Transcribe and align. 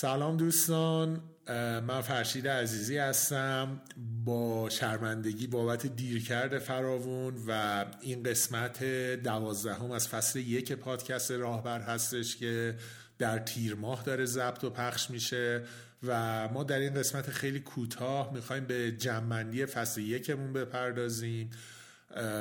سلام 0.00 0.36
دوستان 0.36 1.20
من 1.86 2.00
فرشید 2.00 2.48
عزیزی 2.48 2.98
هستم. 2.98 3.80
با 4.24 4.68
شرمندگی 4.70 5.46
بابت 5.46 5.86
دیرکرد 5.86 6.58
فراوون 6.58 7.34
و 7.48 7.84
این 8.00 8.22
قسمت 8.22 8.84
دوازدهم 9.24 9.90
از 9.90 10.08
فصل 10.08 10.38
یک 10.38 10.72
پادکست 10.72 11.30
راهبر 11.30 11.80
هستش 11.80 12.36
که 12.36 12.76
در 13.18 13.38
تیر 13.38 13.74
ماه 13.74 14.02
داره 14.02 14.24
ضبط 14.24 14.64
و 14.64 14.70
پخش 14.70 15.10
میشه 15.10 15.62
و 16.02 16.48
ما 16.48 16.64
در 16.64 16.78
این 16.78 16.94
قسمت 16.94 17.30
خیلی 17.30 17.60
کوتاه 17.60 18.32
می‌خوایم 18.34 18.64
به 18.64 18.92
جمعندی 18.92 19.66
فصل 19.66 20.00
یکمون 20.00 20.52
بپردازیم. 20.52 21.50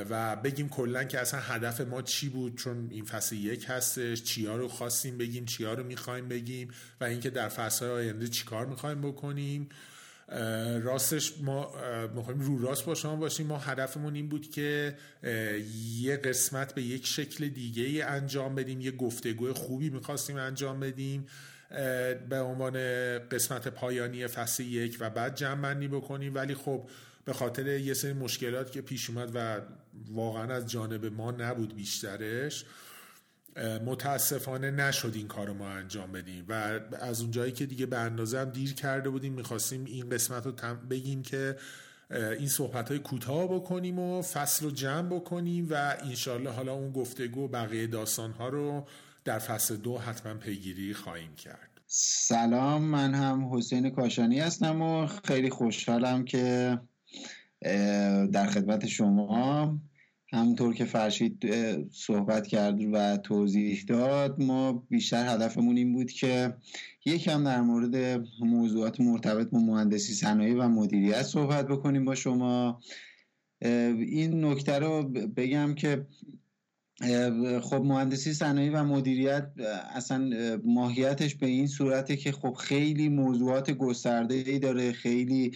و 0.09 0.35
بگیم 0.35 0.69
کلا 0.69 1.03
که 1.03 1.19
اصلا 1.19 1.39
هدف 1.39 1.81
ما 1.81 2.01
چی 2.01 2.29
بود 2.29 2.57
چون 2.57 2.87
این 2.91 3.05
فصل 3.05 3.35
یک 3.35 3.65
هستش 3.67 4.23
چیا 4.23 4.55
رو 4.55 4.67
خواستیم 4.67 5.17
بگیم 5.17 5.45
چیا 5.45 5.73
رو 5.73 5.83
می‌خوایم 5.83 6.27
بگیم 6.27 6.71
و 7.01 7.03
اینکه 7.03 7.29
در 7.29 7.49
فصل 7.49 7.85
آینده 7.85 8.27
چیکار 8.27 8.65
می‌خوایم 8.65 9.01
بکنیم. 9.01 9.69
راستش 10.81 11.33
ما 11.41 11.71
می‌خوایم 12.15 12.39
رو 12.39 12.61
راست 12.61 12.85
با 12.85 13.15
باشیم. 13.15 13.47
ما 13.47 13.57
هدفمون 13.57 14.15
این 14.15 14.29
بود 14.29 14.51
که 14.51 14.95
یه 15.99 16.17
قسمت 16.17 16.73
به 16.73 16.81
یک 16.81 17.07
شکل 17.07 17.47
دیگه 17.47 17.83
ای 17.83 18.01
انجام 18.01 18.55
بدیم 18.55 18.81
یه 18.81 18.91
گفتگو 18.91 19.53
خوبی 19.53 19.89
می‌خواستیم 19.89 20.37
انجام 20.37 20.79
بدیم 20.79 21.27
به 22.29 22.39
عنوان 22.39 22.73
قسمت 23.19 23.67
پایانی 23.67 24.27
فصل 24.27 24.63
یک 24.63 24.97
و 24.99 25.09
بعد 25.09 25.35
جمع 25.35 25.61
بندی 25.61 25.87
بکنیم. 25.87 26.35
ولی 26.35 26.55
خب 26.55 26.89
به 27.25 27.33
خاطر 27.33 27.67
یه 27.67 27.93
سری 27.93 28.13
مشکلات 28.13 28.71
که 28.71 28.81
پیش 28.81 29.09
اومد 29.09 29.31
و 29.33 29.61
واقعا 30.11 30.53
از 30.53 30.67
جانب 30.67 31.05
ما 31.05 31.31
نبود 31.31 31.75
بیشترش 31.75 32.65
متاسفانه 33.85 34.71
نشد 34.71 35.11
این 35.15 35.27
کار 35.27 35.53
ما 35.53 35.69
انجام 35.69 36.11
بدیم 36.11 36.45
و 36.49 36.79
از 36.99 37.21
اونجایی 37.21 37.51
که 37.51 37.65
دیگه 37.65 37.85
به 37.85 37.97
اندازه 37.97 38.39
هم 38.39 38.49
دیر 38.49 38.73
کرده 38.73 39.09
بودیم 39.09 39.33
می‌خواستیم 39.33 39.85
این 39.85 40.09
قسمت 40.09 40.45
رو 40.45 40.75
بگیم 40.89 41.21
که 41.21 41.55
این 42.11 42.47
صحبت 42.47 42.89
های 42.89 42.99
کوتاه 42.99 43.47
بکنیم 43.47 43.99
و 43.99 44.21
فصل 44.21 44.65
رو 44.65 44.71
جمع 44.71 45.09
بکنیم 45.09 45.67
و 45.69 45.97
انشالله 46.03 46.49
حالا 46.49 46.73
اون 46.73 46.91
گفتگو 46.91 47.47
بقیه 47.47 47.87
داستان 47.87 48.31
ها 48.31 48.49
رو 48.49 48.87
در 49.25 49.39
فصل 49.39 49.75
دو 49.75 49.97
حتما 49.97 50.33
پیگیری 50.33 50.93
خواهیم 50.93 51.35
کرد. 51.35 51.69
سلام 51.87 52.81
من 52.81 53.13
هم 53.13 53.55
حسین 53.55 53.89
کاشانی 53.89 54.39
هستم 54.39 54.81
و 54.81 55.07
خیلی 55.07 55.49
خوشحالم 55.49 56.25
که 56.25 56.77
در 58.31 58.45
خدمت 58.45 58.87
شما. 58.87 59.79
همونطور 60.31 60.73
که 60.73 60.85
فرشید 60.85 61.45
صحبت 61.91 62.47
کرد 62.47 62.79
و 62.93 63.17
توضیح 63.17 63.83
داد 63.87 64.41
ما 64.41 64.85
بیشتر 64.89 65.35
هدفمون 65.35 65.77
این 65.77 65.93
بود 65.93 66.11
که 66.11 66.53
یکم 67.05 67.43
در 67.43 67.61
مورد 67.61 68.25
موضوعات 68.39 69.01
مرتبط 69.01 69.49
با 69.49 69.59
مهندسی 69.59 70.13
صنایع 70.13 70.55
و 70.55 70.67
مدیریت 70.67 71.23
صحبت 71.23 71.67
بکنیم 71.67 72.05
با 72.05 72.15
شما. 72.15 72.81
این 73.61 74.45
نکته 74.45 74.79
رو 74.79 75.03
بگم 75.35 75.75
که 75.75 76.05
خب 77.61 77.81
مهندسی 77.85 78.33
صنایع 78.33 78.71
و 78.73 78.83
مدیریت 78.83 79.51
اصلا 79.95 80.29
ماهیتش 80.65 81.35
به 81.35 81.47
این 81.47 81.67
صورته 81.67 82.17
که 82.17 82.31
خب 82.31 82.53
خیلی 82.53 83.09
موضوعات 83.09 83.71
گسترده 83.71 84.35
ای 84.35 84.59
داره 84.59 84.91
خیلی 84.91 85.51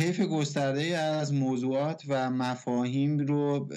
حیف 0.00 0.20
گسترده 0.20 0.82
از 0.82 1.34
موضوعات 1.34 2.02
و 2.08 2.30
مفاهیم 2.30 3.18
رو 3.18 3.68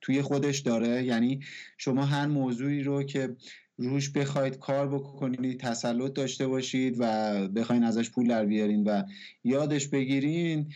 توی 0.00 0.22
خودش 0.22 0.58
داره. 0.58 1.04
یعنی 1.04 1.40
شما 1.78 2.04
هر 2.04 2.26
موضوعی 2.26 2.82
رو 2.82 3.02
که 3.02 3.36
روش 3.78 4.10
بخواید 4.10 4.58
کار 4.58 4.88
بکنید 4.88 5.60
تسلط 5.60 6.12
داشته 6.12 6.46
باشید 6.46 6.96
و 6.98 7.02
بخواین 7.48 7.84
ازش 7.84 8.10
پول 8.10 8.28
در 8.28 8.44
بیارین 8.44 8.84
و 8.84 9.02
یادش 9.44 9.88
بگیرین 9.88 10.72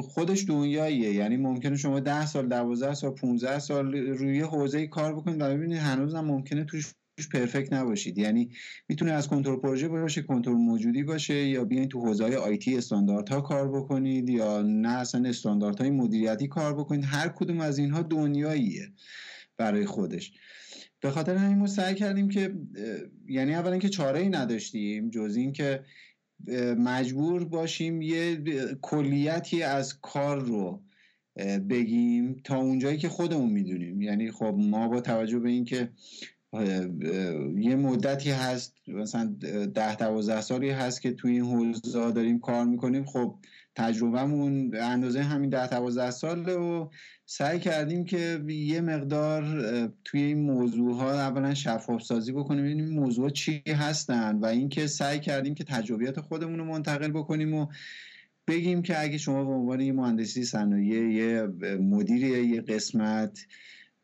خودش 0.00 0.44
دنیاییه. 0.48 1.12
یعنی 1.12 1.36
ممکنه 1.36 1.76
شما 1.76 2.00
ده 2.00 2.26
سال 2.26 2.48
دوازده 2.48 2.94
سال 2.94 3.10
15 3.10 3.58
سال 3.58 3.94
روی 3.94 4.40
حوزه 4.40 4.86
کار 4.86 5.14
بکنید 5.16 5.40
و 5.40 5.44
ببینید 5.44 5.78
هنوز 5.78 6.14
هم 6.14 6.24
ممکنه 6.24 6.64
توش 6.64 6.94
پرفکت 7.32 7.72
نباشید. 7.72 8.18
یعنی 8.18 8.50
می‌تونه 8.88 9.12
از 9.12 9.28
کنترل 9.28 9.56
پروژه 9.56 9.88
باشه 9.88 10.22
کنترل 10.22 10.54
موجودی 10.54 11.02
باشه 11.02 11.34
یا 11.34 11.64
بیاین 11.64 11.88
تو 11.88 12.00
حوزه 12.00 12.24
های 12.24 12.36
آیتی 12.36 12.76
استانداردها 12.76 13.40
کار 13.40 13.80
بکنید 13.80 14.28
یا 14.28 14.62
نه 14.62 14.98
اصلا 14.98 15.28
استانداردهای 15.28 15.90
مدیریتی 15.90 16.48
کار 16.48 16.74
بکنید. 16.74 17.04
هر 17.04 17.28
کدوم 17.28 17.60
از 17.60 17.78
اینها 17.78 18.02
دنیاییه 18.02 18.92
برای 19.56 19.86
خودش. 19.86 20.32
به 21.00 21.10
خاطر 21.10 21.36
همین 21.36 21.58
ما 21.58 21.66
سعی 21.66 21.94
کردیم 21.94 22.28
که 22.28 22.54
یعنی 23.28 23.54
اولا 23.54 23.78
که 23.78 23.88
چاره 23.88 24.20
ای 24.20 24.28
نداشتیم 24.28 25.10
جز 25.10 25.36
این 25.36 25.52
که 25.52 25.84
مجبور 26.78 27.44
باشیم 27.44 28.02
یه 28.02 28.40
کلیتی 28.82 29.62
از 29.62 30.00
کار 30.00 30.40
رو 30.40 30.82
بگیم 31.70 32.36
تا 32.44 32.56
اونجایی 32.56 32.98
که 32.98 33.08
خودمون 33.08 33.50
می‌دونیم. 33.50 34.02
یعنی 34.02 34.30
خب 34.30 34.54
ما 34.58 34.88
با 34.88 35.00
توجه 35.00 35.38
به 35.38 35.48
اینکه 35.48 35.90
یه 36.52 37.76
مدتی 37.76 38.30
هست 38.30 38.74
مثلا 38.88 39.36
ده 39.74 39.96
دوازده 39.96 40.40
سالی 40.40 40.70
هست 40.70 41.02
که 41.02 41.12
توی 41.12 41.32
این 41.32 41.44
حوزه 41.44 42.10
داریم 42.10 42.40
کار 42.40 42.64
می‌کنیم. 42.64 43.04
خب 43.04 43.38
تجربهمون 43.74 44.70
به 44.70 44.84
اندازه 44.84 45.22
همین 45.22 45.50
ده 45.50 45.68
دوازده 45.68 46.10
ساله 46.10 46.54
و 46.54 46.88
سعی 47.26 47.60
کردیم 47.60 48.04
که 48.04 48.44
یه 48.48 48.80
مقدار 48.80 49.44
توی 50.04 50.22
این 50.22 50.42
موضوع 50.42 50.94
ها 50.94 51.12
اولا 51.12 51.54
شفاف 51.54 52.02
سازی 52.02 52.32
بکنیم 52.32 52.64
این 52.64 52.88
موضوع 52.88 53.30
چی 53.30 53.62
هستن 53.68 54.38
و 54.38 54.46
اینکه 54.46 54.86
سعی 54.86 55.20
کردیم 55.20 55.54
که 55.54 55.64
تجربیات 55.64 56.20
خودمون 56.20 56.58
رو 56.58 56.64
منتقل 56.64 57.08
بکنیم 57.08 57.54
و 57.54 57.66
بگیم 58.48 58.82
که 58.82 59.00
اگه 59.02 59.18
شما 59.18 59.44
به 59.44 59.50
عنوان 59.50 59.80
یه 59.80 59.92
مهندسی 59.92 60.44
صنایع 60.44 61.12
یه 61.12 61.46
مدیر 61.80 62.24
یه 62.24 62.60
قسمت 62.60 63.46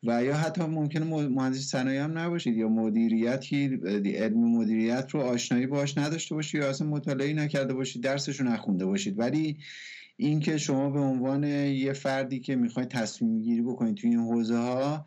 و 0.04 0.24
یا 0.24 0.36
حتی 0.36 0.62
ممکنه 0.62 1.04
مهندسی 1.28 1.62
صنایع 1.62 2.00
هم 2.00 2.18
نباشید 2.18 2.56
یا 2.56 2.68
مدیریتی 2.68 3.80
علم 4.14 4.38
مدیریت 4.38 5.10
رو 5.10 5.20
آشنایی 5.20 5.66
باش 5.66 5.98
نداشته 5.98 6.34
باشید 6.34 6.60
یا 6.60 6.68
اصلا 6.68 6.86
مطالعه 6.86 7.32
نکرده 7.32 7.74
باشید 7.74 8.02
درسش 8.02 8.40
رو 8.40 8.46
نخونده 8.46 8.86
باشید. 8.86 9.18
ولی 9.18 9.58
اینکه 10.16 10.58
شما 10.58 10.90
به 10.90 11.00
عنوان 11.00 11.44
یه 11.44 11.92
فردی 11.92 12.40
که 12.40 12.56
می‌خواید 12.56 12.88
تصمیم 12.88 13.40
گیری 13.40 13.62
بکنید 13.62 13.94
توی 13.94 14.10
این 14.10 14.18
حوزه 14.18 14.56
ها 14.56 15.06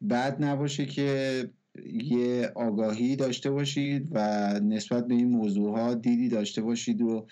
بعد 0.00 0.44
نباشه 0.44 0.86
که 0.86 1.50
یه 1.86 2.52
آگاهی 2.54 3.16
داشته 3.16 3.50
باشید 3.50 4.08
و 4.12 4.20
نسبت 4.60 5.06
به 5.06 5.14
این 5.14 5.28
موضوع 5.28 5.78
ها 5.78 5.94
دیدی 5.94 6.28
داشته 6.28 6.62
باشید 6.62 7.02
و 7.02 7.26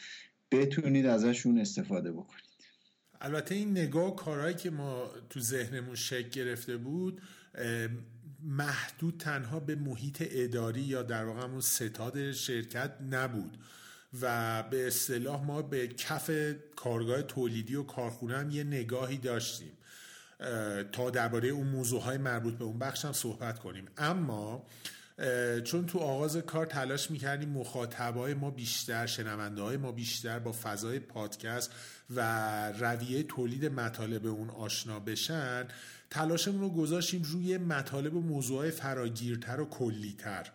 بتونید 0.50 1.06
ازشون 1.06 1.58
استفاده 1.58 2.12
بکنید. 2.12 2.41
البته 3.24 3.54
این 3.54 3.70
نگاه 3.70 4.16
کارهایی 4.16 4.54
که 4.54 4.70
ما 4.70 5.10
تو 5.30 5.40
ذهنمون 5.40 5.94
شکل 5.94 6.28
گرفته 6.28 6.76
بود 6.76 7.22
محدود 8.42 9.16
تنها 9.18 9.60
به 9.60 9.74
محیط 9.74 10.28
اداری 10.30 10.80
یا 10.80 11.02
در 11.02 11.24
واقع 11.24 11.42
همون 11.42 11.60
ستاد 11.60 12.32
شرکت 12.32 12.92
نبود 13.10 13.56
و 14.22 14.62
به 14.62 14.86
اصطلاح 14.86 15.44
ما 15.44 15.62
به 15.62 15.88
کف 15.88 16.30
کارگاه 16.76 17.22
تولیدی 17.22 17.74
و 17.74 17.82
کارخونه 17.82 18.36
هم 18.36 18.50
یه 18.50 18.64
نگاهی 18.64 19.18
داشتیم. 19.18 19.72
تا 20.92 21.10
درباره 21.10 21.48
اون 21.48 21.66
موضوع 21.66 22.16
مربوط 22.16 22.54
به 22.54 22.64
اون 22.64 22.78
بخش 22.78 23.04
هم 23.04 23.12
صحبت 23.12 23.58
کنیم. 23.58 23.84
اما 23.98 24.66
چون 25.64 25.86
تو 25.86 25.98
آغاز 25.98 26.36
کار 26.36 26.66
تلاش 26.66 27.10
می‌کردیم 27.10 27.48
مخاطبای 27.48 28.34
ما 28.34 28.50
بیشتر 28.50 29.06
شنونده 29.06 29.62
های 29.62 29.76
ما 29.76 29.92
بیشتر 29.92 30.38
با 30.38 30.52
فضای 30.52 30.98
پادکست 30.98 31.72
و 32.10 32.72
رویه 32.72 33.22
تولید 33.22 33.66
مطالب 33.66 34.26
اون 34.26 34.50
آشنا 34.50 35.00
بشن 35.00 35.68
تلاشمون 36.10 36.60
رو 36.60 36.70
گذاشتیم 36.70 37.22
روی 37.22 37.58
مطالب 37.58 38.14
و 38.14 38.20
موضوعهای 38.20 38.70
فراگیرتر 38.70 39.60
و 39.60 39.64
کلیتر. 39.64 40.52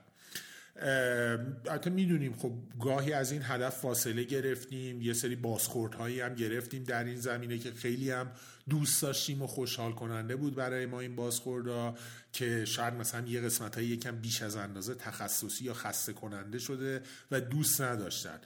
البته 0.81 1.89
می‌دونیم 1.89 2.33
خب 2.33 2.53
گاهی 2.79 3.13
از 3.13 3.31
این 3.31 3.41
هدف 3.43 3.77
فاصله 3.77 4.23
گرفتیم 4.23 5.01
یه 5.01 5.13
سری 5.13 5.35
بازخوردهایی 5.35 6.21
هم 6.21 6.35
گرفتیم 6.35 6.83
در 6.83 7.03
این 7.03 7.15
زمینه 7.15 7.57
که 7.57 7.71
خیلی 7.71 8.11
هم 8.11 8.31
دوست 8.69 9.01
داشتیم 9.01 9.41
و 9.41 9.47
خوشحال 9.47 9.91
کننده 9.91 10.35
بود 10.35 10.55
برای 10.55 10.85
ما 10.85 10.99
این 10.99 11.15
بازخوردها 11.15 11.97
که 12.33 12.65
شاید 12.65 12.93
مثلا 12.93 13.27
یه 13.27 13.41
قسمت 13.41 13.75
های 13.75 13.85
یکم 13.85 14.15
بیش 14.15 14.41
از 14.41 14.55
اندازه 14.55 14.95
تخصصی 14.95 15.65
یا 15.65 15.73
خسته 15.73 16.13
کننده 16.13 16.59
شده 16.59 17.01
و 17.31 17.41
دوست 17.41 17.81
نداشتن. 17.81 18.39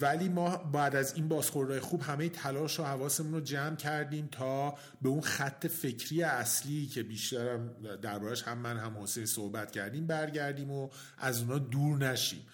ولی 0.00 0.28
ما 0.28 0.56
بعد 0.56 0.96
از 0.96 1.14
این 1.14 1.28
بازخوردهای 1.28 1.80
خوب 1.80 2.02
همه 2.02 2.28
تلاش 2.28 2.80
و 2.80 2.84
حواسمون 2.84 3.32
رو 3.32 3.40
جمع 3.40 3.76
کردیم 3.76 4.28
تا 4.32 4.74
به 5.02 5.08
اون 5.08 5.20
خط 5.20 5.66
فکری 5.66 6.22
اصلی 6.22 6.86
که 6.86 7.02
بیشتر 7.02 7.56
دربارش 8.02 8.42
هم 8.42 8.58
من 8.58 8.78
هم 8.78 9.02
حسین 9.02 9.26
صحبت 9.26 9.70
کردیم 9.70 10.06
برگردیم 10.06 10.70
و 10.70 10.88
از 11.18 11.40
اونا 11.40 11.58
دور 11.58 11.98
نشیم. 11.98 12.46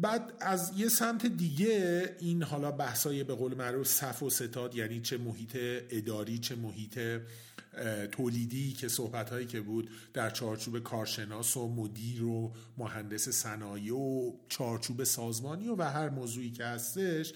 بعد 0.00 0.32
از 0.40 0.72
یه 0.76 0.88
سمت 0.88 1.26
دیگه 1.26 2.16
این 2.20 2.42
حالا 2.42 2.70
بحثای 2.70 3.24
به 3.24 3.34
قول 3.34 3.54
معروف 3.54 3.88
صف 3.88 4.22
و 4.22 4.30
ستاد 4.30 4.74
یعنی 4.74 5.00
چه 5.00 5.18
محیط 5.18 5.56
اداری 5.90 6.38
چه 6.38 6.54
محیط 6.54 6.98
تولیدی 8.12 8.72
که 8.72 8.88
صحبت 8.88 9.30
هایی 9.30 9.46
که 9.46 9.60
بود 9.60 9.90
در 10.12 10.30
چارچوب 10.30 10.78
کارشناس 10.78 11.56
و 11.56 11.68
مدیر 11.68 12.24
و 12.24 12.52
مهندس 12.78 13.28
صنایع 13.28 13.94
و 13.94 14.32
چارچوب 14.48 15.04
سازمانی 15.04 15.68
و, 15.68 15.76
و 15.76 15.82
هر 15.82 16.08
موضوعی 16.08 16.50
که 16.50 16.64
هستش 16.64 17.32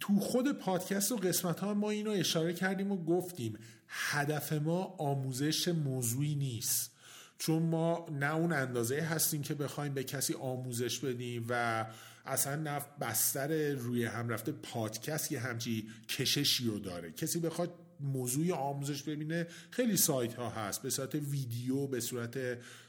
تو 0.00 0.20
خود 0.20 0.52
پادکست 0.52 1.12
و 1.12 1.16
قسمت 1.16 1.60
ها 1.60 1.74
ما 1.74 1.90
اینو 1.90 2.10
اشاره 2.10 2.52
کردیم 2.52 2.92
و 2.92 3.04
گفتیم 3.04 3.58
هدف 3.88 4.52
ما 4.52 4.94
آموزش 4.98 5.68
موضوعی 5.68 6.34
نیست. 6.34 6.93
چون 7.46 7.62
ما 7.62 8.06
نه 8.12 8.34
اون 8.34 8.52
اندازه 8.52 9.00
هستیم 9.00 9.42
که 9.42 9.54
بخوایم 9.54 9.94
به 9.94 10.04
کسی 10.04 10.34
آموزش 10.34 10.98
بدیم 10.98 11.46
و 11.48 11.86
اصلا 12.26 12.56
نفت 12.56 12.98
بستر 12.98 13.72
روی 13.72 14.04
هم 14.04 14.28
رفته 14.28 14.52
پادکست 14.52 15.32
یه 15.32 15.40
همچی 15.40 15.88
کششی 16.08 16.66
رو 16.66 16.78
داره. 16.78 17.10
کسی 17.12 17.40
بخواد 17.40 17.74
موضوع 18.00 18.52
آموزش 18.52 19.02
ببینه 19.02 19.46
خیلی 19.70 19.96
سایت 19.96 20.34
ها 20.34 20.50
هست. 20.50 20.82
به 20.82 20.90
صورت 20.90 21.14
ویدیو 21.14 21.86
به 21.86 22.00
صورت 22.00 22.38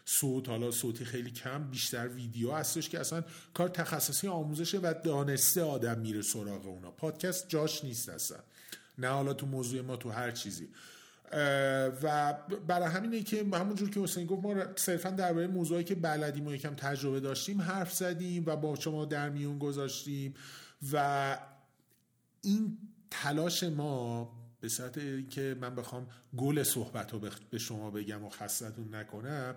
صوت 0.06 0.50
حالا 0.50 0.72
صوتی 0.72 1.06
خیلی 1.06 1.31
کم 1.31 1.69
بیشتر 1.69 2.08
ویدیو 2.08 2.51
هستش 2.51 2.90
که 2.90 3.00
اصلا 3.00 3.24
کار 3.54 3.69
تخصصی 3.69 4.28
آموزشه 4.28 4.80
و 4.80 4.94
دانسته 5.04 5.63
آدم 5.63 6.00
میره 6.00 6.22
سراغ 6.22 6.68
اونا. 6.68 6.92
پادکست 6.92 7.50
جاش 7.50 7.84
نیست 7.84 8.10
اصلا. 8.10 8.38
نه 8.98 9.08
حالا 9.08 9.34
تو 9.34 9.46
موضوع 9.46 9.81
ما 9.81 9.96
تو 9.96 10.10
هر 10.10 10.31
چیزی. 10.31 10.68
و 12.04 12.33
برای 12.68 12.89
همینه 12.89 13.24
که 13.24 13.45
همونجور 13.54 13.89
که 13.89 14.00
حسین 14.00 14.25
گفت 14.25 14.45
ما 14.45 14.56
صرفا 14.75 15.10
درباره 15.10 15.48
موضوعی 15.48 15.83
که 15.83 15.95
بلدیم 15.95 16.48
و 16.48 16.54
یکم 16.54 16.75
تجربه 16.75 17.19
داشتیم 17.19 17.62
حرف 17.62 17.94
زدیم 17.94 18.44
و 18.45 18.56
با 18.56 18.75
شما 18.75 19.06
در 19.06 19.30
میون 19.30 19.60
گذاشتیم 19.60 20.33
و 20.94 21.38
این 22.42 22.77
تلاش 23.12 23.63
ما 23.63 24.31
به 24.62 24.69
صورت 24.69 24.98
اینکه 24.98 25.56
من 25.62 25.75
بخوام 25.75 26.07
گل 26.38 26.63
صحبت 26.63 27.13
رو 27.13 27.19
به 27.50 27.57
شما 27.57 27.92
بگم 27.92 28.24
و 28.24 28.30
خستتون 28.30 28.95
نکنم 28.95 29.56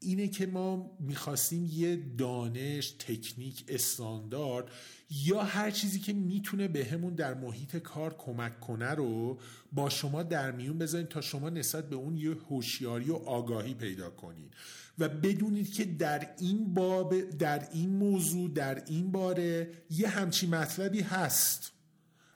اینه 0.00 0.28
که 0.28 0.46
ما 0.46 0.96
می‌خواستیم 1.00 1.64
یه 1.72 1.96
دانش 2.18 2.90
تکنیک 2.90 3.64
استاندارد 3.68 4.70
یا 5.10 5.42
هر 5.42 5.70
چیزی 5.70 6.00
که 6.00 6.12
می‌تونه 6.12 6.68
بهمون 6.68 7.14
به 7.14 7.22
در 7.22 7.34
محیط 7.34 7.76
کار 7.76 8.14
کمک 8.18 8.60
کنه 8.60 8.90
رو 8.90 9.38
با 9.72 9.88
شما 9.88 10.22
در 10.22 10.52
میون 10.52 10.78
بذاریم 10.78 11.06
تا 11.06 11.20
شما 11.20 11.50
نسبت 11.50 11.90
به 11.90 11.96
اون 11.96 12.16
یه 12.16 12.36
هوشیاری 12.48 13.10
و 13.10 13.14
آگاهی 13.14 13.74
پیدا 13.74 14.10
کنید 14.10 14.54
و 14.98 15.08
بدونید 15.08 15.72
که 15.72 15.84
در 15.84 16.34
این 16.38 16.74
باب 16.74 17.20
در 17.20 17.68
این 17.72 17.90
موضوع 17.90 18.50
در 18.50 18.84
این 18.84 19.12
باره 19.12 19.70
یه 19.90 20.08
همچی 20.08 20.46
مطلبی 20.46 21.00
هست. 21.00 21.72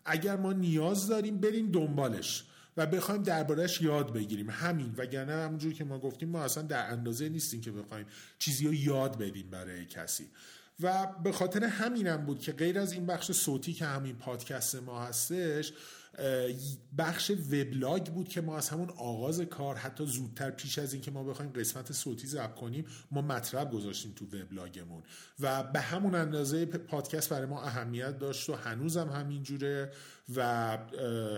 اگر 0.04 0.36
ما 0.36 0.52
نیاز 0.52 1.06
داریم 1.06 1.38
بریم 1.38 1.70
دنبالش. 1.70 2.44
و 2.76 2.86
بخوایم 2.86 3.22
دربارهش 3.22 3.82
یاد 3.82 4.12
بگیریم. 4.12 4.50
همین 4.50 4.94
وگرنه 4.96 5.32
همونجور 5.32 5.72
که 5.72 5.84
ما 5.84 5.98
گفتیم 5.98 6.28
ما 6.28 6.42
اصلا 6.42 6.62
در 6.62 6.90
اندازه 6.90 7.28
نیستیم 7.28 7.60
که 7.60 7.72
بخوایم 7.72 8.06
چیزی 8.38 8.66
رو 8.66 8.74
یاد 8.74 9.18
بدیم 9.18 9.50
برای 9.50 9.86
کسی. 9.86 10.28
و 10.82 11.06
به 11.24 11.32
خاطر 11.32 11.64
همینم 11.64 12.26
بود 12.26 12.40
که 12.40 12.52
غیر 12.52 12.78
از 12.78 12.92
این 12.92 13.06
بخش 13.06 13.32
صوتی 13.32 13.72
که 13.72 13.84
همین 13.84 14.16
پادکست 14.16 14.74
ما 14.74 15.02
هستش 15.02 15.72
بخش 16.98 17.30
وبلاگ 17.30 18.06
بود 18.06 18.28
که 18.28 18.40
ما 18.40 18.56
از 18.56 18.68
همون 18.68 18.90
آغاز 18.90 19.40
کار 19.40 19.76
حتی 19.76 20.06
زودتر 20.06 20.50
پیش 20.50 20.78
از 20.78 20.92
اینکه 20.92 21.10
ما 21.10 21.24
بخوایم 21.24 21.52
قسمت 21.52 21.92
صوتی 21.92 22.26
ضبط 22.26 22.54
کنیم 22.54 22.86
ما 23.10 23.22
مطلب 23.22 23.70
گذاشتیم 23.70 24.12
تو 24.16 24.24
وبلاگمون. 24.24 25.02
و 25.40 25.62
به 25.62 25.80
همون 25.80 26.14
اندازه 26.14 26.66
پادکست 26.66 27.28
برای 27.28 27.46
ما 27.46 27.62
اهمیت 27.62 28.18
داشت 28.18 28.50
و 28.50 28.54
هنوزم 28.54 29.08
همینجوره 29.08 29.92
و 30.36 30.42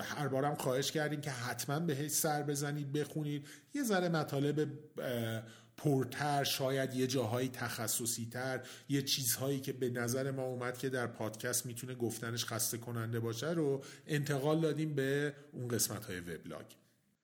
هر 0.02 0.28
بارم 0.28 0.54
خواهش 0.54 0.90
کردیم 0.90 1.20
که 1.20 1.30
حتما 1.30 1.80
بهش 1.80 2.10
سر 2.10 2.42
بزنید 2.42 2.92
بخونید. 2.92 3.46
یه 3.74 3.82
ذره 3.82 4.08
مطالب 4.08 4.68
پرتر 5.76 6.44
شاید 6.44 6.94
یه 6.94 7.06
جاهایی 7.06 7.48
تخصصی 7.48 8.28
تر 8.30 8.60
یه 8.88 9.02
چیزهایی 9.02 9.60
که 9.60 9.72
به 9.72 9.90
نظر 9.90 10.30
ما 10.30 10.42
اومد 10.42 10.78
که 10.78 10.88
در 10.88 11.06
پادکست 11.06 11.66
می‌تونه 11.66 11.94
گفتنش 11.94 12.44
خسته 12.44 12.78
کننده 12.78 13.20
باشه 13.20 13.50
رو 13.50 13.82
انتقال 14.06 14.60
دادیم 14.60 14.94
به 14.94 15.34
اون 15.52 15.68
قسمت 15.68 16.04
های 16.04 16.20
وبلاگ. 16.20 16.64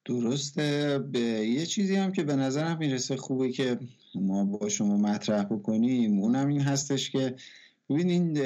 درسته. 0.04 0.98
به 0.98 1.20
یه 1.20 1.66
چیزی 1.66 1.96
هم 1.96 2.12
که 2.12 2.22
به 2.22 2.36
نظرم 2.36 2.78
می‌رسه 2.78 3.16
خوبه 3.16 3.52
که 3.52 3.78
ما 4.14 4.44
با 4.44 4.68
شما 4.68 4.96
مطرح 4.96 5.44
بکنیم 5.44 6.18
اونم 6.18 6.48
این 6.48 6.60
هستش 6.60 7.10
که 7.10 7.36
ببینین 7.90 8.38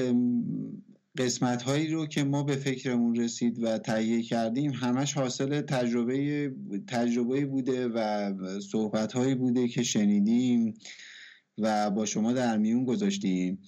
قسمت 1.18 1.62
هایی 1.62 1.88
رو 1.88 2.06
که 2.06 2.24
ما 2.24 2.42
به 2.42 2.56
فکرمون 2.56 3.16
رسید 3.16 3.62
و 3.62 3.78
تهیه 3.78 4.22
کردیم 4.22 4.70
همش 4.70 5.14
حاصل 5.14 5.60
تجربه 5.60 6.52
تجربه 6.86 7.46
بوده 7.46 7.88
و 7.88 8.32
صحبت 8.60 9.12
هایی 9.12 9.34
بوده 9.34 9.68
که 9.68 9.82
شنیدیم 9.82 10.74
و 11.58 11.90
با 11.90 12.06
شما 12.06 12.32
در 12.32 12.58
میون 12.58 12.84
گذاشتیم. 12.84 13.58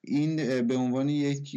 این 0.00 0.62
به 0.66 0.76
عنوان 0.76 1.08
یک 1.08 1.56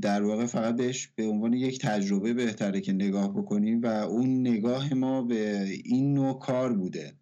در 0.00 0.22
واقع 0.22 0.46
فقط 0.46 0.76
بهش 0.76 1.08
به 1.16 1.26
عنوان 1.26 1.52
یک 1.52 1.78
تجربه 1.78 2.34
بهتره 2.34 2.80
که 2.80 2.92
نگاه 2.92 3.32
بکنیم 3.32 3.80
و 3.82 3.86
اون 3.86 4.40
نگاه 4.40 4.94
ما 4.94 5.22
به 5.22 5.68
این 5.84 6.14
نوع 6.14 6.38
کار 6.38 6.72
بوده. 6.72 7.21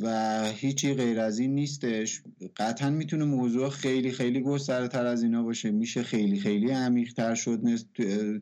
و 0.00 0.42
هیچی 0.54 0.94
غیر 0.94 1.20
از 1.20 1.38
این 1.38 1.54
نیستش. 1.54 2.22
قطعا 2.56 2.90
می‌تونه 2.90 3.24
موضوع 3.24 3.68
خیلی 3.68 4.10
خیلی 4.10 4.40
گسترتر 4.40 5.06
از 5.06 5.22
اینا 5.22 5.42
باشه. 5.42 5.70
میشه 5.70 6.02
خیلی 6.02 6.40
خیلی 6.40 6.70
عمیقتر 6.70 7.34
شد 7.34 7.60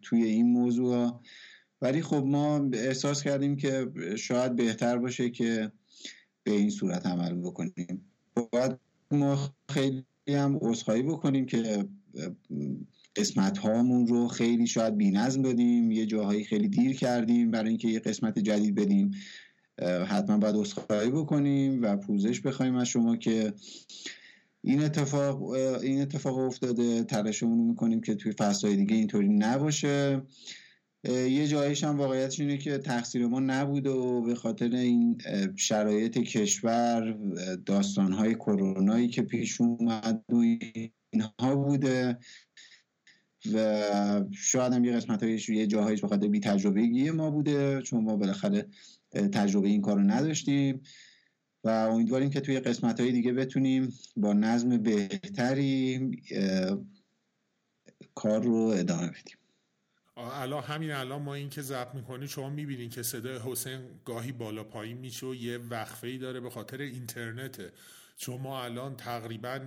توی 0.03 0.25
این 0.25 0.47
موضوع 0.47 1.21
ولی 1.83 2.03
خب 2.03 2.25
ما 2.27 2.71
احساس 2.73 3.23
کردیم 3.23 3.57
که 3.57 3.93
شاید 4.17 4.57
بهتر 4.57 4.99
باشه 4.99 5.31
که 5.31 5.73
به 6.45 6.53
این 6.53 6.71
صورت 6.71 7.07
عمل 7.07 7.35
بکنیم. 7.35 8.05
باید 8.53 8.79
ما 9.11 9.55
خیلی 9.69 10.05
هم 10.29 10.59
عذرخواهی 10.61 11.03
بکنیم 11.03 11.47
که 11.47 11.85
قسمت 13.17 13.59
هامون 13.59 14.07
رو 14.07 14.29
خیلی 14.29 14.67
شاید 14.67 14.97
بی 14.97 15.11
نظم 15.11 15.43
دادیم 15.43 15.91
یه 15.91 16.07
جاهایی 16.07 16.45
خیلی 16.45 16.69
دیر 16.69 16.97
کردیم 16.97 17.51
برای 17.51 17.69
اینکه 17.69 17.89
یه 17.89 18.01
قسمت 18.01 18.39
جدید 18.39 18.75
بدیم. 18.75 19.11
حتما 20.09 20.39
باید 20.39 20.57
اصخایی 20.57 21.11
بکنیم 21.11 21.83
و 21.83 21.97
پوزش 21.97 22.41
بخوایم 22.41 22.77
از 22.77 22.89
شما 22.89 23.17
که 23.17 23.53
این 24.65 24.83
اتفاق 24.83 25.43
این 25.51 26.03
اتفاق 26.03 26.39
افتاده 26.39 27.05
تلاشمون 27.05 27.59
رو 27.59 27.65
می‌کنیم 27.65 28.01
که 28.01 28.15
توی 28.15 28.33
فصلهای 28.33 28.77
دیگه 28.77 28.95
اینطوری 28.95 29.29
نباشه. 29.29 30.23
یه 31.09 31.47
جایش 31.47 31.85
هم 31.85 31.99
واقعیتش 31.99 32.41
اینه 32.41 32.59
که 32.59 32.79
تقصیر 32.79 33.27
ما 33.27 33.41
نبوده 33.41 33.91
و 33.91 34.23
به 34.23 34.35
خاطر 34.35 34.71
این 34.71 35.19
شرایط 35.57 36.19
کشور 36.19 37.19
داستانهای 37.67 38.35
کرونایی 38.35 39.09
که 39.09 39.23
پیش 39.23 39.61
اومد 39.61 40.25
و 40.29 40.37
اینها 41.11 41.57
بوده 41.57 42.19
و 43.55 44.25
شاید 44.33 44.73
هم 44.73 44.85
یه 44.85 44.93
قسمت 44.93 45.23
هایش 45.23 45.49
یه 45.49 45.67
جاهایش 45.67 46.01
به 46.01 46.09
خاطر 46.09 46.29
بی 46.29 46.41
تجربه 46.41 47.13
ما 47.13 47.31
بوده 47.31 47.83
چون 47.83 48.05
ما 48.05 48.17
بالاخره 48.17 48.67
تجربه 49.13 49.69
این 49.69 49.83
کار 49.83 49.97
رو 49.97 50.03
نداشتیم 50.03 50.83
و 51.65 51.69
امیدواریم 51.69 52.31
که 52.31 52.41
توی 52.41 52.61
قسمت 52.61 53.01
های 53.01 53.13
دیگه 53.13 53.33
بتونیم 53.33 53.93
با 54.17 54.33
نظم 54.33 54.79
بهتری 54.79 56.11
کار 58.15 58.43
رو 58.43 58.57
ادامه 58.57 59.09
بدیم. 59.09 59.37
الان 60.17 60.63
همین 60.63 60.91
الان 60.91 61.23
ما 61.23 61.35
این 61.35 61.51
که 61.51 61.63
ضبط 61.63 61.95
می‌کنیم 61.95 62.27
شما 62.27 62.51
می‌بینین 62.51 62.91
که 62.91 63.03
صدای 63.03 63.39
حسین 63.39 63.81
گاهی 64.05 64.33
بالا 64.33 64.65
پایین 64.65 64.99
میشه 64.99 65.27
و 65.27 65.35
یه 65.35 65.59
وقفه 65.59 66.07
ای 66.07 66.19
داره 66.19 66.41
به 66.41 66.51
خاطر 66.51 66.81
اینترنته 66.81 67.73
چون 68.17 68.41
ما 68.41 68.65
الان 68.65 68.97
تقریبا 68.97 69.61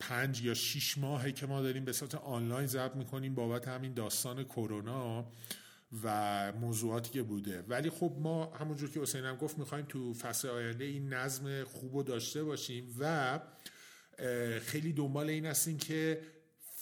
پنج 0.00 0.42
یا 0.42 0.54
شیش 0.54 0.98
ماهه 0.98 1.32
که 1.32 1.46
ما 1.46 1.62
داریم 1.62 1.84
به 1.84 1.92
صورت 1.92 2.14
آنلاین 2.14 2.66
ضبط 2.66 2.96
می‌کنیم 2.96 3.34
بابت 3.34 3.68
همین 3.68 3.94
داستان 3.94 4.44
کرونا. 4.44 5.32
و 6.02 6.52
موضوعاتی 6.52 7.10
که 7.10 7.22
بوده. 7.22 7.64
ولی 7.68 7.90
خب 7.90 8.16
ما 8.18 8.54
همونجور 8.54 8.90
که 8.90 9.00
حسین 9.00 9.24
هم 9.24 9.36
گفت 9.36 9.58
می‌خوایم 9.58 9.84
تو 9.88 10.14
فصل 10.14 10.48
آینده 10.48 10.84
این 10.84 11.12
نظم 11.14 11.64
خوب 11.64 11.96
رو 11.96 12.02
داشته 12.02 12.44
باشیم 12.44 12.96
و 12.98 13.40
خیلی 14.62 14.92
دنبال 14.92 15.28
این 15.28 15.46
هستیم 15.46 15.78
که 15.78 16.22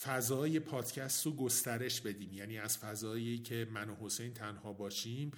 فضای 0.01 0.61
پادکست 0.61 1.27
رو 1.27 1.33
گسترش 1.33 2.01
بدیم. 2.01 2.33
یعنی 2.33 2.59
از 2.59 2.79
فضایی 2.79 3.39
که 3.39 3.69
من 3.71 3.91
و 3.91 3.95
حسین 4.01 4.35
تنها 4.35 4.73
باشیم 4.73 5.31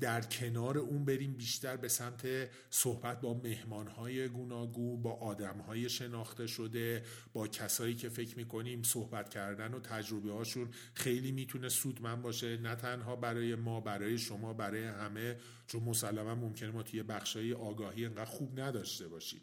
در 0.00 0.20
کنار 0.20 0.78
اون 0.78 1.04
بریم 1.04 1.32
بیشتر 1.32 1.76
به 1.76 1.88
سمت 1.88 2.26
صحبت 2.70 3.20
با 3.20 3.34
مهمانهای 3.34 4.28
گوناگون 4.28 5.02
با 5.02 5.12
آدمهای 5.12 5.88
شناخته 5.88 6.46
شده 6.46 7.02
با 7.32 7.48
کسایی 7.48 7.94
که 7.94 8.08
فکر 8.08 8.36
می‌کنیم 8.36 8.82
صحبت 8.82 9.28
کردن 9.28 9.74
و 9.74 9.80
تجربه 9.80 10.32
هاشون 10.32 10.68
خیلی 10.94 11.32
می‌تونه 11.32 11.68
سودمند 11.68 12.22
باشه 12.22 12.56
نه 12.56 12.74
تنها 12.74 13.16
برای 13.16 13.54
ما 13.54 13.80
برای 13.80 14.18
شما 14.18 14.52
برای 14.52 14.84
همه 14.84 15.36
چون 15.66 15.82
مسلما 15.82 16.34
ممکنه 16.34 16.70
ما 16.70 16.82
توی 16.82 17.02
بخشای 17.02 17.52
آگاهی 17.52 18.04
انقدر 18.04 18.24
خوب 18.24 18.60
نداشته 18.60 19.08
باشیم. 19.08 19.40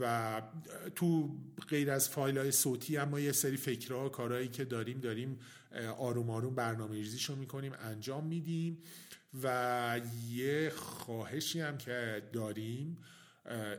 و 0.00 0.42
تو 0.96 1.36
غیر 1.68 1.90
از 1.90 2.08
فایل 2.08 2.38
های 2.38 2.52
صوتی 2.52 2.96
اما 2.96 3.20
یه 3.20 3.32
سری 3.32 3.56
فکرها 3.56 4.08
کارهایی 4.08 4.48
که 4.48 4.64
داریم 4.64 5.00
داریم 5.00 5.38
آروم 5.98 6.30
آروم 6.30 6.54
برنامه 6.54 6.94
ریزیشو 6.94 7.36
می‌کنیم 7.36 7.72
انجام 7.78 8.26
میدیم. 8.26 8.78
و 9.42 10.00
یه 10.28 10.70
خواهشی 10.70 11.60
هم 11.60 11.78
که 11.78 12.22
داریم 12.32 13.04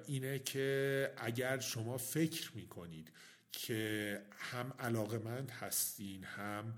اینه 0.08 0.40
که 0.40 1.12
اگر 1.18 1.60
شما 1.60 1.98
فکر 1.98 2.52
می‌کنید 2.56 3.12
که 3.52 4.22
هم 4.32 4.74
علاقمند 4.80 5.52
هستین 5.52 6.24
هم 6.24 6.74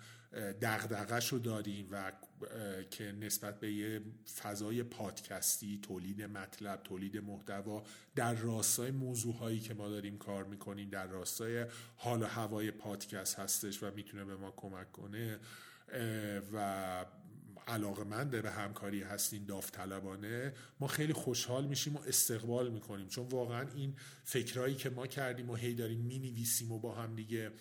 دغدغش 0.62 1.28
رو 1.34 1.40
دارین 1.40 1.88
و 1.92 2.12
که 2.90 3.12
نسبت 3.12 3.60
به 3.60 3.72
یه 3.72 4.02
فضای 4.42 4.84
پادکستی 4.84 5.80
تولید 5.82 6.22
مطلب 6.22 6.84
تولید 6.84 7.18
محتوا 7.18 7.84
در 8.16 8.34
راستای 8.34 8.92
موضوع 8.92 9.36
هایی 9.36 9.60
که 9.60 9.74
ما 9.74 9.90
داریم 9.90 10.18
کار 10.18 10.44
می‌کنیم 10.44 10.90
در 10.90 11.08
راستای 11.08 11.66
حال 11.96 12.24
و 12.24 12.26
هوای 12.26 12.72
پادکست 12.72 13.40
هستش 13.40 13.84
و 13.84 13.92
می‌تونه 13.96 14.26
به 14.26 14.36
ما 14.36 14.54
کمک 14.58 14.92
کنه 14.92 15.40
و 16.54 17.06
علاقمند 17.68 18.42
به 18.42 18.52
همکاری 18.52 19.04
هستین 19.04 19.46
داوطلبانه 19.46 20.54
ما 20.80 20.88
خیلی 20.88 21.14
خوشحال 21.14 21.68
میشیم 21.68 21.96
و 21.96 22.00
استقبال 22.08 22.72
می‌کنیم. 22.72 23.08
چون 23.08 23.28
واقعا 23.28 23.68
این 23.76 23.96
فکرهایی 24.24 24.76
که 24.76 24.90
ما 24.90 25.08
کردیم 25.08 25.50
و 25.50 25.56
هی 25.56 25.74
داریم 25.74 26.00
می‌نویسیم 26.00 26.72
و 26.72 26.80
با 26.80 26.96
هم 26.96 27.16
دیگه 27.16 27.52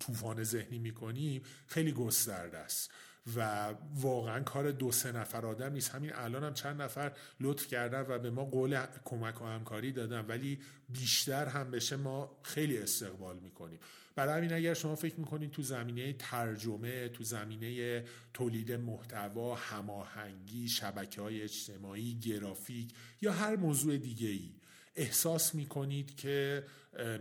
طوفان 0.00 0.44
ذهنی 0.44 0.78
می‌کنیم 0.78 1.42
خیلی 1.66 1.92
گسترده 1.92 2.58
است. 2.58 2.90
و 3.36 3.74
واقعا 3.94 4.42
کار 4.42 4.70
دو 4.70 4.92
سه 4.92 5.12
نفر 5.12 5.46
آدم 5.46 5.72
نیست. 5.72 5.90
همین 5.90 6.12
الان 6.14 6.44
هم 6.44 6.54
چند 6.54 6.82
نفر 6.82 7.12
لطف 7.40 7.66
کردن 7.66 8.00
و 8.08 8.18
به 8.18 8.30
ما 8.30 8.44
قول 8.44 8.86
کمک 9.04 9.42
و 9.42 9.44
همکاری 9.44 9.92
دادن. 9.92 10.26
ولی 10.26 10.60
بیشتر 10.88 11.46
هم 11.46 11.70
بشه 11.70 11.96
ما 11.96 12.40
خیلی 12.42 12.78
استقبال 12.78 13.38
می‌کنیم. 13.38 13.78
برای 14.16 14.36
همین 14.38 14.52
اگر 14.52 14.74
شما 14.74 14.96
فکر 14.96 15.20
می‌کنید 15.20 15.50
تو 15.50 15.62
زمینه 15.62 16.12
ترجمه 16.12 17.08
تو 17.08 17.24
زمینه 17.24 18.04
تولید 18.34 18.72
محتوا 18.72 19.54
هماهنگی 19.54 20.68
شبکه 20.68 21.20
های 21.20 21.42
اجتماعی 21.42 22.18
گرافیک 22.18 22.92
یا 23.22 23.32
هر 23.32 23.56
موضوع 23.56 23.96
دیگه 23.96 24.28
ای 24.28 24.50
احساس 24.96 25.54
می‌کنید 25.54 26.16
که 26.16 26.64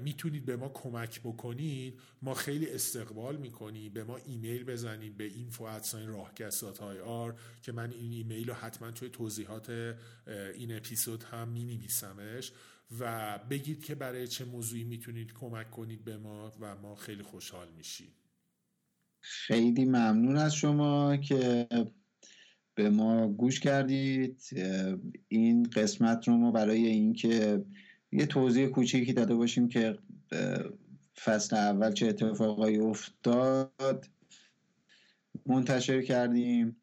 می‌تونید 0.01 0.45
به 0.45 0.55
ما 0.55 0.69
کمک 0.69 1.19
بکنید 1.19 1.99
ما 2.21 2.33
خیلی 2.33 2.69
استقبال 2.69 3.37
می‌کنیم. 3.37 3.93
به 3.93 4.03
ما 4.03 4.17
ایمیل 4.17 4.63
بزنید 4.63 5.17
به 5.17 5.23
اینفو 5.23 5.63
ادساین 5.63 6.07
راهکسات 6.07 6.77
های 6.77 6.99
آر 6.99 7.35
که 7.61 7.71
من 7.71 7.91
این 7.91 8.11
ایمیل 8.11 8.49
رو 8.49 8.53
حتما 8.53 8.91
توی 8.91 9.09
توضیحات 9.09 9.95
این 10.55 10.75
اپیزود 10.75 11.23
هم 11.23 11.47
می 11.47 11.87
و 12.99 13.39
بگید 13.49 13.83
که 13.83 13.95
برای 13.95 14.27
چه 14.27 14.45
موضوعی 14.45 14.83
می‌تونید 14.83 15.33
کمک 15.33 15.71
کنید 15.71 16.05
به 16.05 16.17
ما 16.17 16.51
و 16.59 16.75
ما 16.75 16.95
خیلی 16.95 17.23
خوشحال 17.23 17.67
میشیم. 17.77 18.11
خیلی 19.21 19.85
ممنون 19.85 20.37
از 20.37 20.55
شما 20.55 21.17
که 21.17 21.67
به 22.75 22.89
ما 22.89 23.27
گوش 23.27 23.59
کردید. 23.59 24.41
این 25.27 25.63
قسمت 25.63 26.27
رو 26.27 26.37
ما 26.37 26.51
برای 26.51 26.87
اینکه 26.87 27.65
یه 28.11 28.25
توضیح 28.25 28.67
کوچیکی 28.67 29.13
داده 29.13 29.35
باشیم 29.35 29.67
که 29.69 29.99
فصل 31.23 31.55
اول 31.55 31.93
چه 31.93 32.07
اتفاقایی 32.07 32.77
افتاد 32.77 34.09
منتشر 35.45 36.01
کردیم 36.01 36.75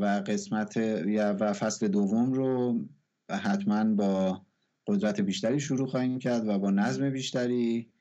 و 0.00 0.22
قسمت 0.26 0.76
و 1.16 1.52
فصل 1.52 1.88
دوم 1.88 2.32
رو 2.32 2.84
حتما 3.30 3.84
با 3.84 4.46
قدرت 4.86 5.20
بیشتری 5.20 5.60
شروع 5.60 5.86
خواهیم 5.88 6.18
کرد 6.18 6.48
و 6.48 6.58
با 6.58 6.70
نظم 6.70 7.10
بیشتری 7.10 7.92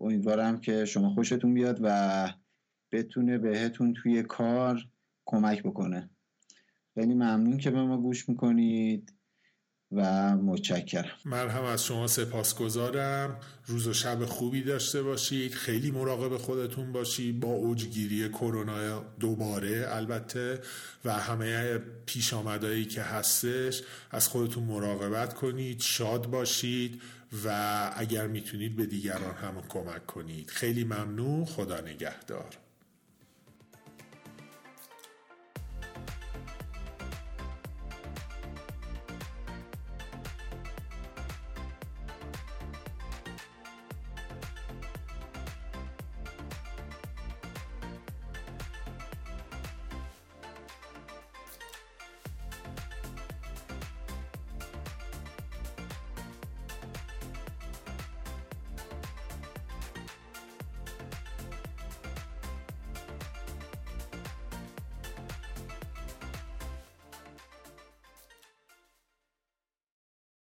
امیدوارم 0.00 0.60
که 0.60 0.84
شما 0.84 1.14
خوشتون 1.14 1.54
بیاد 1.54 1.78
و 1.82 2.28
بتونه 2.92 3.38
بهتون 3.38 3.92
توی 3.92 4.22
کار 4.22 4.88
کمک 5.26 5.62
بکنه. 5.62 6.10
خیلی 6.94 7.14
ممنون 7.14 7.58
که 7.58 7.70
به 7.70 7.82
ما 7.82 7.98
گوش 7.98 8.28
می‌کنید. 8.28 9.12
و 9.92 10.02
متشکرم. 10.36 11.10
من 11.24 11.48
هم 11.48 11.64
از 11.64 11.84
شما 11.84 12.06
سپاسگزارم. 12.06 13.36
روز 13.66 13.86
و 13.86 13.92
شب 13.92 14.24
خوبی 14.24 14.62
داشته 14.62 15.02
باشید. 15.02 15.54
خیلی 15.54 15.90
مراقب 15.90 16.36
خودتون 16.36 16.92
باشید. 16.92 17.40
با 17.40 17.48
اوجگیری 17.48 18.28
کرونا 18.28 18.98
دوباره 19.20 19.86
البته 19.88 20.60
و 21.04 21.12
همه 21.12 21.78
پیش 22.06 22.34
آمدایی 22.34 22.84
که 22.84 23.02
هستش 23.02 23.82
از 24.10 24.28
خودتون 24.28 24.64
مراقبت 24.64 25.34
کنید 25.34 25.80
شاد 25.80 26.26
باشید 26.26 27.02
و 27.44 27.90
اگر 27.96 28.26
می‌تونید 28.26 28.76
به 28.76 28.86
دیگران 28.86 29.34
هم 29.34 29.62
کمک 29.68 30.06
کنید. 30.06 30.50
خیلی 30.50 30.84
ممنون. 30.84 31.44
خدا 31.44 31.80
نگهدار. 31.80 32.69